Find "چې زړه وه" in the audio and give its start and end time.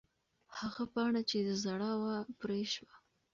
1.29-2.17